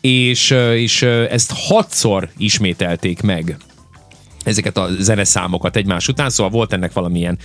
és, 0.00 0.50
és 0.74 1.02
ezt 1.02 1.52
hatszor 1.54 2.28
ismételték 2.36 3.20
meg. 3.20 3.56
Ezeket 4.44 4.76
a 4.76 4.88
zeneszámokat 4.98 5.76
egymás 5.76 6.08
után, 6.08 6.30
szóval 6.30 6.52
volt 6.52 6.72
ennek 6.72 6.92
valamilyen 6.92 7.38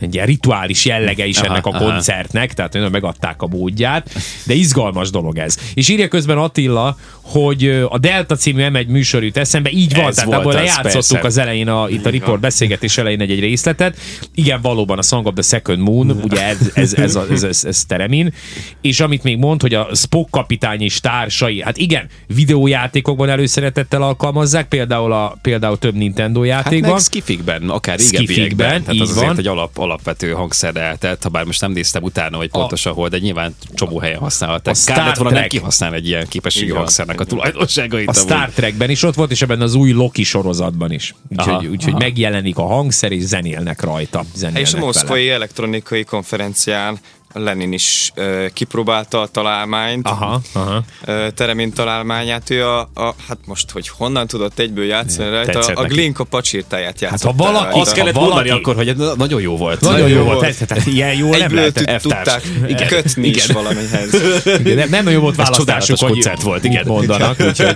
egy 0.00 0.14
ilyen 0.14 0.26
rituális 0.26 0.84
jellege 0.84 1.26
is 1.26 1.38
Aha, 1.38 1.46
ennek 1.46 1.66
a 1.66 1.70
aha. 1.70 1.84
koncertnek, 1.84 2.52
tehát 2.52 2.90
megadták 2.90 3.42
a 3.42 3.46
módját, 3.46 4.10
de 4.46 4.54
izgalmas 4.54 5.10
dolog 5.10 5.38
ez. 5.38 5.58
És 5.74 5.88
írja 5.88 6.08
közben 6.08 6.38
Attila, 6.38 6.96
hogy 7.22 7.84
a 7.88 7.98
Delta 7.98 8.36
című 8.36 8.66
M1 8.68 8.86
műsor 8.86 9.24
jut 9.24 9.36
eszembe, 9.36 9.70
így 9.70 9.94
van, 9.96 10.06
Ez 10.06 10.14
tehát 10.14 10.32
abból 10.32 10.52
lejátszottuk 10.52 10.92
persze. 11.10 11.26
az 11.26 11.38
elején, 11.38 11.68
a, 11.68 11.88
itt 11.88 12.06
a 12.06 12.10
report 12.10 12.40
beszélgetés 12.40 12.98
elején 12.98 13.20
egy-egy 13.20 13.40
részletet. 13.40 13.96
Igen, 14.34 14.60
valóban 14.60 14.98
a 14.98 15.02
Song 15.02 15.26
of 15.26 15.32
the 15.34 15.42
Second 15.42 15.78
Moon, 15.78 16.10
ugye 16.10 16.40
ez, 16.42 16.58
ez, 16.74 16.94
ez, 16.94 17.14
a- 17.14 17.26
ez, 17.30 17.42
ez, 17.42 17.64
ez 17.64 17.84
Teremin, 17.84 18.32
és 18.80 19.00
amit 19.00 19.22
még 19.22 19.38
mond, 19.38 19.60
hogy 19.60 19.74
a 19.74 19.88
Spock 19.94 20.30
kapitány 20.30 20.80
és 20.82 21.00
társai, 21.00 21.62
hát 21.62 21.76
igen, 21.76 22.06
videójátékokban 22.26 23.28
előszeretettel 23.28 24.02
alkalmazzák, 24.02 24.68
például, 24.68 25.12
a, 25.12 25.36
például 25.42 25.78
több 25.78 25.94
Nintendo 25.94 26.40
Hát 26.40 26.48
játékban. 26.48 26.90
meg 26.90 27.00
skifikben, 27.00 27.68
akár 27.70 27.98
régebbiekben. 27.98 28.68
Tehát 28.82 28.94
így 28.94 29.00
az 29.00 29.10
azért 29.10 29.26
van. 29.26 29.38
egy 29.38 29.46
alap, 29.46 29.78
alapvető 29.84 30.32
hangszer 30.32 30.74
lehetett, 30.74 31.22
ha 31.22 31.28
bár 31.28 31.44
most 31.44 31.60
nem 31.60 31.72
néztem 31.72 32.02
utána, 32.02 32.36
hogy 32.36 32.50
pontosan 32.50 32.92
hol, 32.92 33.08
de 33.08 33.18
nyilván 33.18 33.54
csomó 33.74 33.98
helyen 33.98 34.18
használhatják. 34.18 34.76
A 34.76 34.86
Kár 34.86 34.96
lett 34.96 35.04
Star 35.06 35.16
volna 35.16 35.30
nem 35.32 35.48
Trek. 35.48 35.60
kihasználni 35.60 35.96
egy 35.96 36.06
ilyen 36.06 36.28
képességű 36.28 36.68
van. 36.70 36.78
hangszernek 36.78 37.20
a 37.20 37.24
tulajdonságait. 37.24 38.08
A 38.08 38.12
amúgy. 38.16 38.22
Star 38.22 38.50
Trekben 38.50 38.90
is 38.90 39.02
ott 39.02 39.14
volt, 39.14 39.30
és 39.30 39.42
ebben 39.42 39.60
az 39.60 39.74
új 39.74 39.92
Loki 39.92 40.22
sorozatban 40.22 40.92
is. 40.92 41.14
Úgyhogy, 41.28 41.66
úgyhogy 41.66 41.92
aha. 41.92 42.02
megjelenik 42.02 42.56
a 42.56 42.66
hangszer, 42.66 43.12
és 43.12 43.22
zenélnek 43.22 43.80
rajta. 43.80 44.24
Zenélnek 44.34 44.62
És 44.62 44.68
a 44.68 44.72
vele. 44.72 44.84
moszkvai 44.84 45.30
elektronikai 45.30 46.04
konferencián 46.04 46.98
Lenin 47.34 47.72
is 47.72 48.10
ö, 48.14 48.46
kipróbálta 48.52 49.20
a 49.20 49.26
találmányt, 49.26 50.08
Aha, 50.08 50.40
aha. 50.52 50.82
ö, 51.04 51.26
Teremin 51.34 51.72
találmányát. 51.72 52.50
Ő 52.50 52.66
a, 52.66 52.78
a, 52.94 53.14
hát 53.28 53.38
most, 53.46 53.70
hogy 53.70 53.88
honnan 53.88 54.26
tudott 54.26 54.58
egyből 54.58 54.84
játszani 54.84 55.30
rajta, 55.30 55.52
tetszett 55.52 55.76
a 55.76 55.82
neki. 55.82 55.94
Glinka 55.94 56.24
pacsirtáját 56.24 56.86
Hát 56.86 57.00
játszott. 57.00 57.30
ha 57.30 57.44
valaki- 57.52 57.78
Azt 57.80 57.92
kellett 57.92 58.14
mondani 58.14 58.48
valaki- 58.48 58.50
akkor, 58.70 58.74
hogy 58.74 58.96
nagyon 59.16 59.40
jó 59.40 59.56
volt. 59.56 59.80
Nagyon, 59.80 60.08
jó 60.08 60.16
jó 60.16 60.22
volt. 60.24 60.40
volt. 60.40 60.66
Tehát, 60.66 60.86
ilyen 60.86 61.14
jó 61.16 61.30
nem 61.30 61.40
Egyből 61.40 61.54
lehet. 61.56 61.74
tud- 61.74 61.84
F-társ. 62.00 62.02
tudták 62.02 62.42
Igen. 62.68 62.88
kötni 62.88 63.28
is 63.28 63.44
Igen. 63.44 63.54
valamihez. 63.62 64.14
Igen, 64.60 64.76
nem, 64.76 64.88
nem 64.88 65.04
nagyon 65.04 65.20
volt 65.20 65.36
választásuk, 65.36 65.98
hogy 65.98 66.10
koncert 66.10 66.42
volt, 66.42 66.64
igen. 66.64 66.86
mondanak. 66.86 67.36
Úgyhogy 67.40 67.74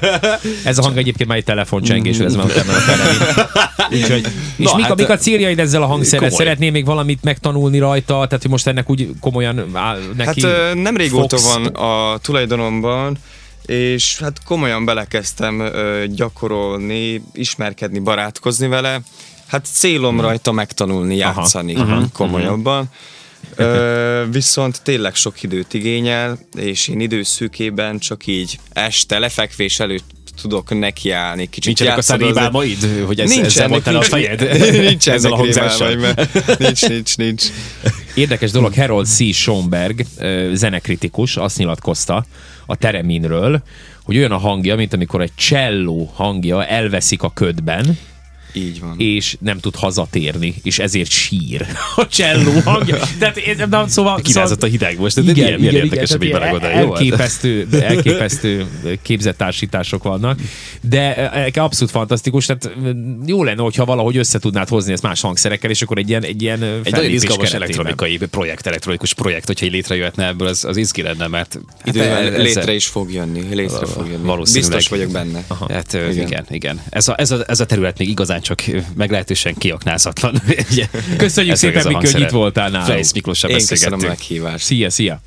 ez 0.65 0.79
a 0.79 0.83
hang 0.83 0.97
egyébként 0.99 1.29
már 1.29 1.39
egy 1.39 1.45
telefoncsengés, 1.45 2.19
ez 2.19 2.35
már 2.37 2.47
a. 2.47 3.87
Úgyhogy, 3.93 4.27
és 4.57 4.73
mik, 4.75 4.85
a, 4.85 4.95
hát, 4.99 5.01
a 5.11 5.17
céljaid 5.17 5.59
ezzel 5.59 5.83
a 5.83 5.87
hangszerrel? 5.87 6.29
komoly. 6.29 6.45
Szeretnél 6.45 6.71
még 6.71 6.85
valamit 6.85 7.23
megtanulni 7.23 7.79
rajta? 7.79 8.13
Tehát, 8.13 8.43
hogy 8.43 8.51
most 8.51 8.67
ennek 8.67 8.91
úgy 8.91 9.09
komolyan 9.21 9.48
áll 9.73 10.01
neki 10.17 10.47
Hát 10.47 10.75
nem 10.75 10.97
régóta 10.97 11.37
fogsz? 11.37 11.55
van 11.55 11.67
a 11.67 12.19
tulajdonomban, 12.19 13.19
és 13.67 14.19
hát 14.19 14.43
komolyan 14.45 14.85
belekezdtem 14.85 15.71
gyakorolni, 16.11 17.23
ismerkedni, 17.33 17.99
barátkozni 17.99 18.69
vele. 18.69 19.01
Hát 19.47 19.67
célom 19.73 20.21
rajta 20.21 20.53
megtanulni 20.53 21.17
játszani 21.17 21.75
Aha. 21.75 22.05
komolyabban. 22.13 22.87
Ö, 23.57 24.25
viszont 24.31 24.83
tényleg 24.83 25.15
sok 25.15 25.43
időt 25.43 25.75
igényel, 25.75 26.39
és 26.57 26.89
én 26.89 27.01
időszűkében 27.01 27.99
csak 27.99 28.27
így 28.27 28.59
este 28.73 29.19
lefekvés 29.19 29.81
előtt 29.81 30.11
tudok 30.41 30.79
nekiállni. 30.79 31.49
Kicsit 31.51 31.79
Nincsenek 31.79 32.09
a 32.09 32.27
rémálmaid, 32.27 33.05
hogy 33.07 33.21
ez, 33.21 33.29
Nincsen, 33.29 33.45
ezzel 33.45 33.69
mondtál 33.69 33.97
a 33.97 34.03
fejed? 34.03 34.41
Nincs 34.89 35.09
ezzel 35.09 35.33
a 35.33 35.37
hangzással. 35.37 35.97
Nincs, 36.59 36.89
nincs, 36.89 37.17
nincs. 37.17 37.45
Érdekes 38.15 38.51
dolog, 38.51 38.75
Harold 38.75 39.07
C. 39.07 39.35
Schoenberg, 39.35 40.05
ö, 40.19 40.51
zenekritikus, 40.55 41.37
azt 41.37 41.59
nyilatkozta 41.59 42.25
a 42.67 42.77
Tereminről, 42.77 43.63
hogy 44.05 44.17
olyan 44.17 44.33
a 44.33 44.39
hangja, 44.39 44.77
mint 44.77 44.93
amikor 44.93 45.23
egy 45.23 45.35
cselló 45.35 46.13
hangja 46.15 46.67
elveszik 46.67 47.23
a 47.23 47.31
ködben, 47.35 47.99
Így 48.59 48.81
van. 48.81 48.95
és 48.99 49.37
nem 49.41 49.59
tud 49.59 49.75
hazatérni, 49.77 50.55
és 50.63 50.79
ezért 50.79 51.11
sír 51.11 51.67
a 51.97 52.07
cselló 52.09 52.53
hangja. 52.65 52.97
Tehát, 53.19 53.37
én- 53.37 53.67
na, 53.71 53.89
szóval, 53.89 54.21
Kirázott 54.21 54.63
a 54.63 54.67
hideg 54.67 54.99
most, 54.99 55.25
de 55.25 55.33
milyen, 55.33 55.59
milyen 55.61 55.75
érdekes, 55.75 56.11
hogy 56.11 56.31
belegondolj. 56.31 56.73
hát. 56.73 56.83
elképesztő, 56.83 57.67
elképesztő 57.81 58.67
képzettársítások 59.03 60.03
vannak, 60.03 60.39
de 60.81 61.31
eh, 61.33 61.65
abszolút 61.65 61.91
fantasztikus, 61.91 62.47
tehát 62.47 62.71
mm, 62.81 63.23
jó 63.27 63.45
lenne, 63.45 63.63
hogyha 63.63 63.85
valahogy 63.85 64.17
össze 64.17 64.39
tudnád 64.39 64.69
hozni 64.69 64.93
ezt 64.93 65.03
más 65.03 65.21
hangszerekkel, 65.21 65.71
és 65.71 65.83
akkor 65.83 65.99
egy 65.99 66.09
ilyen, 66.09 66.25
egy 66.25 66.43
ilyen 66.43 66.63
Egy 66.63 66.93
nagyon 66.93 67.11
izgalmas 67.11 67.51
keretében. 67.51 67.87
elektronikai 67.87 68.29
projekt, 68.31 68.67
elektronikus 68.67 69.15
projekt, 69.15 69.47
hogyha 69.47 69.67
így 69.67 69.73
létrejöhetne 69.73 70.27
ebből, 70.27 70.49
az, 70.49 70.65
az 70.65 70.77
izgi 70.77 71.03
lenne, 71.03 71.27
mert 71.27 71.59
Idővel 71.85 72.17
ezzel- 72.23 72.43
létre 72.43 72.73
is 72.75 72.87
fog 72.87 73.13
jönni, 73.13 73.55
létre 73.55 73.87
fog 73.87 74.07
jönni. 74.07 74.25
valószínűleg. 74.27 74.71
Biztos 74.77 74.89
vagyok 74.99 75.13
benne. 75.13 75.45
Hát 75.69 75.93
igen, 75.93 76.11
Igen. 76.11 76.27
igen. 76.27 76.45
igen. 76.51 76.81
Ez, 76.91 77.09
a, 77.09 77.15
ez, 77.19 77.31
a, 77.31 77.45
ez 77.47 77.61
a 77.61 77.67
terület 77.67 77.99
még 77.99 78.09
igazán 78.09 78.41
csak 78.49 78.65
meglehetősen 78.97 79.55
kiaknázatlan. 79.55 80.43
Köszönjük 81.17 81.53
ez 81.53 81.59
szépen, 81.59 81.87
Miki, 81.87 82.13
hogy 82.13 82.21
itt 82.21 82.31
voltál 82.31 82.71
nálunk. 82.71 82.91
Fejsz 82.91 83.13
Miklossal 83.13 83.51
Én 83.51 83.57
köszönöm 83.57 83.93
a 83.93 83.97
beszélgettünk. 83.97 84.31
meghívást. 84.31 84.65
Szia, 84.65 84.91
szia! 84.91 85.21